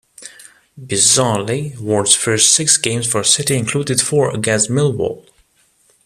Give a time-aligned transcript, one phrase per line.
[0.83, 5.27] Bizarrely, Ward's first six games for City included four against Millwall.